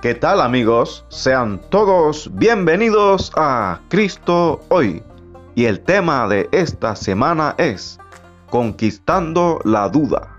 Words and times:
¿Qué 0.00 0.14
tal 0.14 0.40
amigos? 0.40 1.04
Sean 1.08 1.60
todos 1.70 2.30
bienvenidos 2.34 3.32
a 3.34 3.80
Cristo 3.88 4.60
hoy. 4.68 5.02
Y 5.56 5.64
el 5.64 5.80
tema 5.80 6.28
de 6.28 6.48
esta 6.52 6.94
semana 6.94 7.56
es 7.58 7.98
Conquistando 8.48 9.58
la 9.64 9.88
duda. 9.88 10.37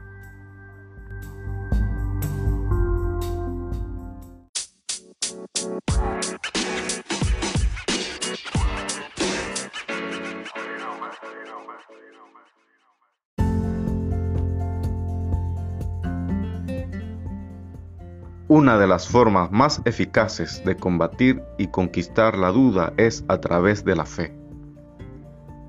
Una 18.51 18.79
de 18.79 18.87
las 18.87 19.07
formas 19.07 19.51
más 19.51 19.79
eficaces 19.85 20.63
de 20.65 20.75
combatir 20.75 21.43
y 21.59 21.67
conquistar 21.67 22.35
la 22.35 22.49
duda 22.49 22.93
es 22.97 23.23
a 23.27 23.39
través 23.39 23.85
de 23.85 23.95
la 23.95 24.07
fe. 24.07 24.33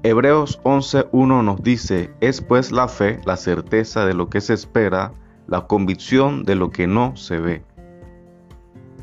Hebreos 0.03 0.59
11.1 0.63 1.45
nos 1.45 1.63
dice, 1.63 2.11
es 2.23 2.41
pues 2.41 2.73
la 2.73 2.89
fe 2.89 3.21
la 3.27 3.37
certeza 3.37 4.07
de 4.07 4.15
lo 4.15 4.31
que 4.31 4.41
se 4.41 4.55
espera, 4.55 5.13
la 5.47 5.67
convicción 5.67 6.45
de 6.45 6.55
lo 6.55 6.71
que 6.71 6.87
no 6.87 7.17
se 7.17 7.37
ve. 7.37 7.63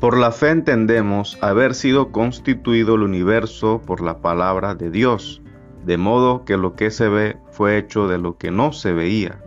Por 0.00 0.18
la 0.18 0.32
fe 0.32 0.50
entendemos 0.50 1.38
haber 1.40 1.76
sido 1.76 2.10
constituido 2.10 2.96
el 2.96 3.04
universo 3.04 3.80
por 3.86 4.00
la 4.00 4.18
palabra 4.18 4.74
de 4.74 4.90
Dios, 4.90 5.40
de 5.86 5.98
modo 5.98 6.44
que 6.44 6.56
lo 6.56 6.74
que 6.74 6.90
se 6.90 7.08
ve 7.08 7.36
fue 7.52 7.78
hecho 7.78 8.08
de 8.08 8.18
lo 8.18 8.38
que 8.38 8.50
no 8.50 8.72
se 8.72 8.92
veía 8.92 9.40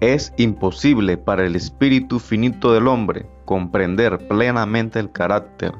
es 0.00 0.32
imposible 0.36 1.16
para 1.16 1.46
el 1.46 1.56
espíritu 1.56 2.18
finito 2.18 2.72
del 2.72 2.86
hombre 2.86 3.26
comprender 3.44 4.18
plenamente 4.28 4.98
el 4.98 5.10
carácter 5.10 5.72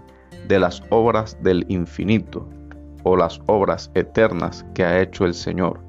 de 0.49 0.59
las 0.59 0.83
obras 0.91 1.37
del 1.43 1.67
infinito 1.69 2.49
o 3.03 3.17
las 3.17 3.41
obras 3.47 3.91
eternas 3.95 4.65
que 4.75 4.85
ha 4.85 5.01
hecho 5.01 5.27
el 5.27 5.35
Señor. 5.35 5.81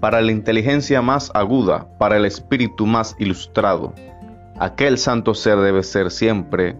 Para 0.00 0.20
la 0.20 0.32
inteligencia 0.32 1.02
más 1.02 1.30
aguda, 1.34 1.88
para 1.98 2.16
el 2.16 2.26
espíritu 2.26 2.86
más 2.86 3.16
ilustrado, 3.18 3.94
aquel 4.58 4.98
santo 4.98 5.34
ser 5.34 5.58
debe 5.58 5.82
ser 5.82 6.10
siempre 6.10 6.76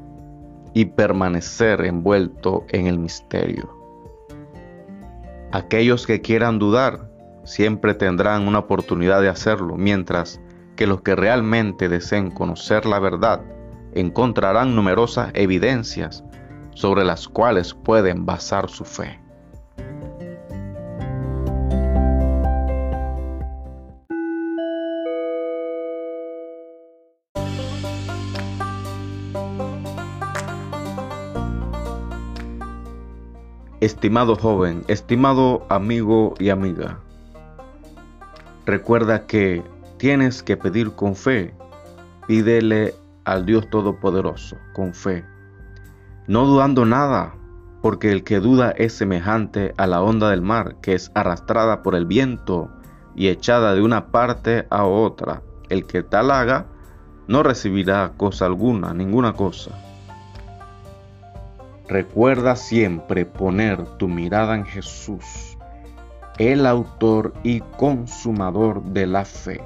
y 0.74 0.84
permanecer 0.84 1.84
envuelto 1.84 2.64
en 2.68 2.86
el 2.86 2.98
misterio. 2.98 3.70
Aquellos 5.52 6.06
que 6.06 6.20
quieran 6.20 6.58
dudar 6.58 7.13
siempre 7.44 7.94
tendrán 7.94 8.48
una 8.48 8.60
oportunidad 8.60 9.20
de 9.20 9.28
hacerlo, 9.28 9.76
mientras 9.76 10.40
que 10.76 10.86
los 10.86 11.02
que 11.02 11.14
realmente 11.14 11.88
deseen 11.88 12.30
conocer 12.30 12.86
la 12.86 12.98
verdad 12.98 13.42
encontrarán 13.94 14.74
numerosas 14.74 15.30
evidencias 15.34 16.24
sobre 16.74 17.04
las 17.04 17.28
cuales 17.28 17.74
pueden 17.74 18.26
basar 18.26 18.68
su 18.68 18.84
fe. 18.84 19.20
Estimado 33.80 34.34
joven, 34.34 34.82
estimado 34.88 35.66
amigo 35.68 36.34
y 36.38 36.48
amiga, 36.48 37.03
Recuerda 38.66 39.26
que 39.26 39.62
tienes 39.98 40.42
que 40.42 40.56
pedir 40.56 40.92
con 40.92 41.14
fe. 41.14 41.54
Pídele 42.26 42.94
al 43.24 43.44
Dios 43.44 43.68
Todopoderoso 43.68 44.56
con 44.72 44.94
fe. 44.94 45.24
No 46.26 46.46
dudando 46.46 46.86
nada, 46.86 47.34
porque 47.82 48.10
el 48.10 48.24
que 48.24 48.40
duda 48.40 48.70
es 48.70 48.94
semejante 48.94 49.74
a 49.76 49.86
la 49.86 50.00
onda 50.00 50.30
del 50.30 50.40
mar 50.40 50.76
que 50.80 50.94
es 50.94 51.10
arrastrada 51.14 51.82
por 51.82 51.94
el 51.94 52.06
viento 52.06 52.70
y 53.14 53.28
echada 53.28 53.74
de 53.74 53.82
una 53.82 54.06
parte 54.06 54.66
a 54.70 54.84
otra. 54.84 55.42
El 55.68 55.86
que 55.86 56.02
tal 56.02 56.30
haga 56.30 56.66
no 57.28 57.42
recibirá 57.42 58.12
cosa 58.16 58.46
alguna, 58.46 58.94
ninguna 58.94 59.34
cosa. 59.34 59.72
Recuerda 61.86 62.56
siempre 62.56 63.26
poner 63.26 63.84
tu 63.98 64.08
mirada 64.08 64.54
en 64.54 64.64
Jesús 64.64 65.54
el 66.38 66.66
autor 66.66 67.32
y 67.42 67.60
consumador 67.78 68.82
de 68.82 69.06
la 69.06 69.24
fe. 69.24 69.60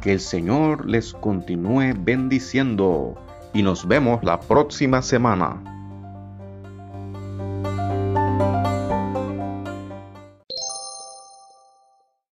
Que 0.00 0.12
el 0.12 0.20
Señor 0.20 0.86
les 0.86 1.12
continúe 1.12 1.94
bendiciendo 1.98 3.14
y 3.52 3.62
nos 3.62 3.86
vemos 3.86 4.22
la 4.22 4.40
próxima 4.40 5.02
semana. 5.02 5.79